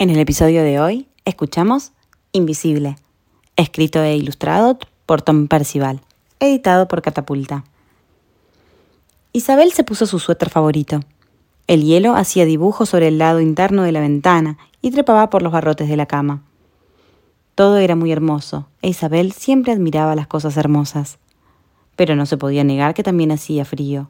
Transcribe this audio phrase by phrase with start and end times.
[0.00, 1.92] En el episodio de hoy escuchamos
[2.32, 2.96] Invisible,
[3.56, 6.00] escrito e ilustrado por Tom Percival,
[6.38, 7.64] editado por Catapulta.
[9.34, 11.00] Isabel se puso su suéter favorito.
[11.66, 15.52] El hielo hacía dibujos sobre el lado interno de la ventana y trepaba por los
[15.52, 16.44] barrotes de la cama.
[17.54, 21.18] Todo era muy hermoso, e Isabel siempre admiraba las cosas hermosas.
[21.96, 24.08] Pero no se podía negar que también hacía frío,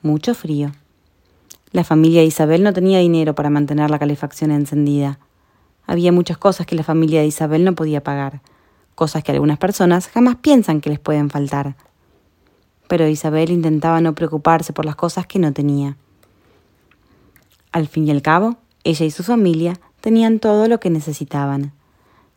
[0.00, 0.70] mucho frío.
[1.70, 5.18] La familia de Isabel no tenía dinero para mantener la calefacción encendida.
[5.86, 8.40] Había muchas cosas que la familia de Isabel no podía pagar,
[8.94, 11.76] cosas que algunas personas jamás piensan que les pueden faltar.
[12.88, 15.96] Pero Isabel intentaba no preocuparse por las cosas que no tenía.
[17.70, 21.72] Al fin y al cabo, ella y su familia tenían todo lo que necesitaban.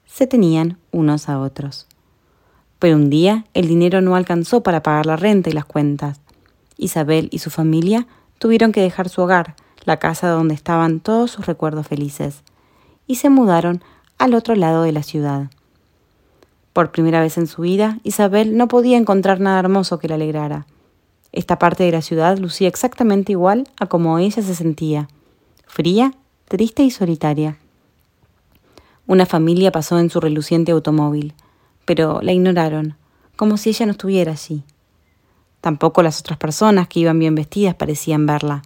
[0.06, 1.88] Se tenían unos a otros.
[2.80, 6.20] Pero un día el dinero no alcanzó para pagar la renta y las cuentas.
[6.78, 8.08] Isabel y su familia
[8.42, 9.56] tuvieron que dejar su hogar,
[9.86, 12.42] la casa donde estaban todos sus recuerdos felices,
[13.06, 13.84] y se mudaron
[14.18, 15.52] al otro lado de la ciudad.
[16.74, 20.66] Por primera vez en su vida, Isabel no podía encontrar nada hermoso que la alegrara.
[21.32, 25.08] Esta parte de la ciudad lucía exactamente igual a como ella se sentía,
[25.68, 26.16] fría,
[26.48, 27.60] triste y solitaria.
[29.06, 31.36] Una familia pasó en su reluciente automóvil,
[31.86, 32.96] pero la ignoraron,
[33.36, 34.64] como si ella no estuviera allí.
[35.62, 38.64] Tampoco las otras personas que iban bien vestidas parecían verla.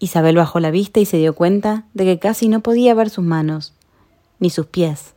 [0.00, 3.24] Isabel bajó la vista y se dio cuenta de que casi no podía ver sus
[3.24, 3.74] manos,
[4.40, 5.12] ni sus pies.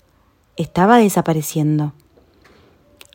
[0.58, 1.94] Estaba desapareciendo.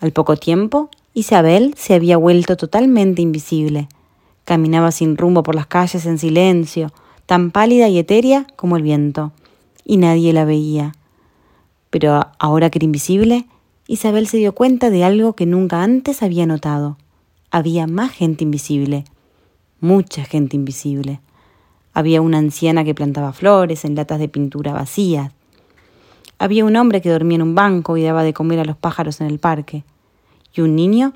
[0.00, 3.88] Al poco tiempo, Isabel se había vuelto totalmente invisible.
[4.46, 6.90] Caminaba sin rumbo por las calles en silencio,
[7.26, 9.32] tan pálida y etérea como el viento,
[9.84, 10.94] y nadie la veía.
[11.90, 13.46] Pero ahora que era invisible,
[13.86, 16.96] Isabel se dio cuenta de algo que nunca antes había notado
[17.50, 19.04] había más gente invisible,
[19.80, 21.20] mucha gente invisible.
[21.92, 25.32] Había una anciana que plantaba flores en latas de pintura vacías.
[26.38, 29.20] Había un hombre que dormía en un banco y daba de comer a los pájaros
[29.20, 29.84] en el parque.
[30.54, 31.12] Y un niño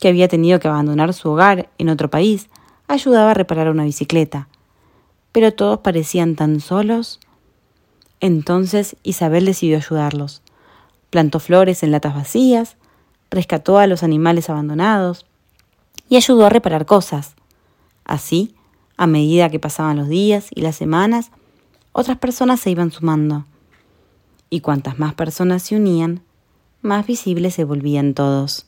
[0.00, 2.48] que había tenido que abandonar su hogar en otro país
[2.88, 4.48] ayudaba a reparar una bicicleta.
[5.32, 7.20] Pero todos parecían tan solos.
[8.20, 10.42] Entonces Isabel decidió ayudarlos.
[11.10, 12.76] Plantó flores en latas vacías,
[13.30, 15.25] rescató a los animales abandonados,
[16.08, 17.34] y ayudó a reparar cosas.
[18.04, 18.54] Así,
[18.96, 21.30] a medida que pasaban los días y las semanas,
[21.92, 23.46] otras personas se iban sumando.
[24.48, 26.22] Y cuantas más personas se unían,
[26.82, 28.66] más visibles se volvían todos.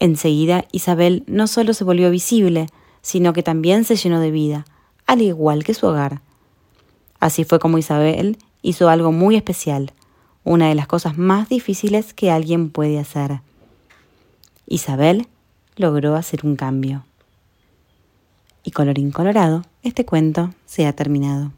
[0.00, 2.66] Enseguida Isabel no solo se volvió visible,
[3.02, 4.64] sino que también se llenó de vida,
[5.06, 6.20] al igual que su hogar.
[7.20, 9.92] Así fue como Isabel hizo algo muy especial,
[10.44, 13.40] una de las cosas más difíciles que alguien puede hacer.
[14.66, 15.26] Isabel
[15.78, 17.04] logró hacer un cambio.
[18.62, 21.52] Y colorín colorado, este cuento se ha terminado.